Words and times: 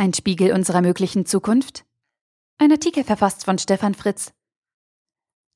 Ein 0.00 0.14
Spiegel 0.14 0.52
unserer 0.52 0.80
möglichen 0.80 1.26
Zukunft? 1.26 1.84
Ein 2.56 2.70
Artikel 2.70 3.02
verfasst 3.02 3.44
von 3.44 3.58
Stefan 3.58 3.96
Fritz. 3.96 4.30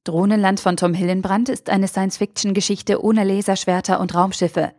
Drohnenland 0.03 0.59
von 0.59 0.77
Tom 0.77 0.95
Hillenbrand 0.95 1.49
ist 1.49 1.71
eine 1.71 1.87
Science-Fiction-Geschichte 1.87 3.05
ohne 3.05 3.23
Laserschwerter 3.23 4.01
und 4.01 4.17
Raumschiffe. 4.17 4.73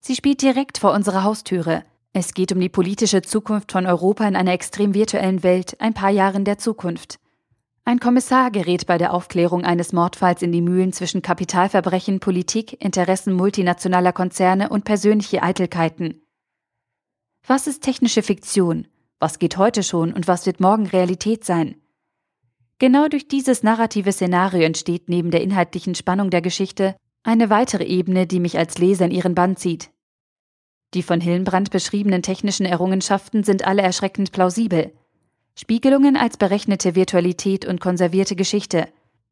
Sie 0.00 0.14
spielt 0.14 0.40
direkt 0.40 0.78
vor 0.78 0.94
unserer 0.94 1.24
Haustüre. 1.24 1.84
Es 2.14 2.32
geht 2.32 2.52
um 2.52 2.58
die 2.58 2.70
politische 2.70 3.20
Zukunft 3.20 3.72
von 3.72 3.84
Europa 3.84 4.26
in 4.26 4.34
einer 4.34 4.54
extrem 4.54 4.94
virtuellen 4.94 5.42
Welt, 5.42 5.78
ein 5.78 5.92
paar 5.92 6.08
Jahren 6.08 6.46
der 6.46 6.56
Zukunft. 6.56 7.18
Ein 7.84 8.00
Kommissar 8.00 8.50
gerät 8.50 8.86
bei 8.86 8.96
der 8.96 9.12
Aufklärung 9.12 9.66
eines 9.66 9.92
Mordfalls 9.92 10.40
in 10.40 10.52
die 10.52 10.62
Mühlen 10.62 10.94
zwischen 10.94 11.20
Kapitalverbrechen, 11.20 12.18
Politik, 12.18 12.82
Interessen 12.82 13.34
multinationaler 13.34 14.14
Konzerne 14.14 14.70
und 14.70 14.86
persönliche 14.86 15.42
Eitelkeiten. 15.42 16.22
Was 17.48 17.68
ist 17.68 17.84
technische 17.84 18.24
Fiktion? 18.24 18.88
Was 19.18 19.38
geht 19.38 19.56
heute 19.56 19.82
schon 19.82 20.12
und 20.12 20.28
was 20.28 20.44
wird 20.44 20.60
morgen 20.60 20.86
Realität 20.86 21.44
sein? 21.44 21.76
Genau 22.78 23.08
durch 23.08 23.28
dieses 23.28 23.62
narrative 23.62 24.12
Szenario 24.12 24.60
entsteht 24.62 25.08
neben 25.08 25.30
der 25.30 25.42
inhaltlichen 25.42 25.94
Spannung 25.94 26.28
der 26.28 26.42
Geschichte 26.42 26.94
eine 27.22 27.48
weitere 27.48 27.84
Ebene, 27.84 28.26
die 28.26 28.40
mich 28.40 28.58
als 28.58 28.76
Leser 28.78 29.06
in 29.06 29.10
ihren 29.10 29.34
Bann 29.34 29.56
zieht. 29.56 29.90
Die 30.92 31.02
von 31.02 31.20
Hillenbrand 31.20 31.70
beschriebenen 31.70 32.22
technischen 32.22 32.66
Errungenschaften 32.66 33.42
sind 33.42 33.66
alle 33.66 33.82
erschreckend 33.82 34.32
plausibel. 34.32 34.92
Spiegelungen 35.58 36.16
als 36.16 36.36
berechnete 36.36 36.94
Virtualität 36.94 37.64
und 37.64 37.80
konservierte 37.80 38.36
Geschichte. 38.36 38.86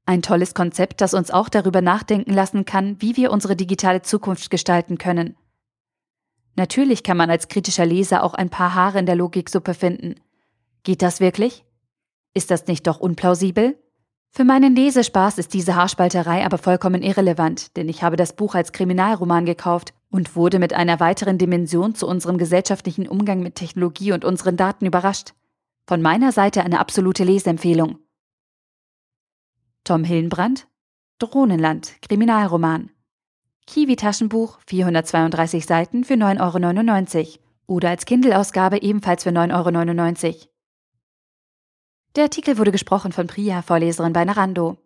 Ein 0.06 0.22
tolles 0.22 0.54
Konzept, 0.54 1.02
das 1.02 1.12
uns 1.12 1.30
auch 1.30 1.50
darüber 1.50 1.82
nachdenken 1.82 2.32
lassen 2.32 2.64
kann, 2.64 2.96
wie 3.00 3.16
wir 3.16 3.30
unsere 3.30 3.54
digitale 3.54 4.00
Zukunft 4.00 4.50
gestalten 4.50 4.96
können. 4.96 5.36
Natürlich 6.56 7.02
kann 7.02 7.16
man 7.16 7.30
als 7.30 7.48
kritischer 7.48 7.86
Leser 7.86 8.22
auch 8.22 8.34
ein 8.34 8.50
paar 8.50 8.74
Haare 8.74 8.98
in 8.98 9.06
der 9.06 9.16
Logiksuppe 9.16 9.74
finden. 9.74 10.14
Geht 10.82 11.02
das 11.02 11.20
wirklich? 11.20 11.64
Ist 12.34 12.50
das 12.50 12.66
nicht 12.66 12.86
doch 12.86 13.00
unplausibel? 13.00 13.78
Für 14.30 14.44
meinen 14.44 14.74
Lesespaß 14.74 15.38
ist 15.38 15.54
diese 15.54 15.76
Haarspalterei 15.76 16.44
aber 16.44 16.58
vollkommen 16.58 17.02
irrelevant, 17.02 17.76
denn 17.76 17.88
ich 17.88 18.02
habe 18.02 18.16
das 18.16 18.34
Buch 18.34 18.54
als 18.56 18.72
Kriminalroman 18.72 19.46
gekauft 19.46 19.94
und 20.10 20.34
wurde 20.34 20.58
mit 20.58 20.72
einer 20.72 20.98
weiteren 20.98 21.38
Dimension 21.38 21.94
zu 21.94 22.08
unserem 22.08 22.36
gesellschaftlichen 22.36 23.08
Umgang 23.08 23.40
mit 23.40 23.54
Technologie 23.54 24.12
und 24.12 24.24
unseren 24.24 24.56
Daten 24.56 24.86
überrascht. 24.86 25.34
Von 25.86 26.02
meiner 26.02 26.32
Seite 26.32 26.64
eine 26.64 26.80
absolute 26.80 27.24
Lesempfehlung. 27.24 27.98
Tom 29.84 30.02
Hillenbrand 30.02 30.66
Drohnenland, 31.20 31.94
Kriminalroman. 32.02 32.90
Kiwi-Taschenbuch, 33.66 34.58
432 34.66 35.66
Seiten 35.66 36.04
für 36.04 36.14
9,99 36.14 37.18
Euro. 37.18 37.28
Oder 37.66 37.88
als 37.90 38.04
Kindle-Ausgabe 38.04 38.82
ebenfalls 38.82 39.22
für 39.22 39.30
9,99 39.30 40.24
Euro. 40.26 40.36
Der 42.16 42.24
Artikel 42.24 42.58
wurde 42.58 42.72
gesprochen 42.72 43.12
von 43.12 43.26
Priya, 43.26 43.62
Vorleserin 43.62 44.12
bei 44.12 44.24
Narando. 44.24 44.76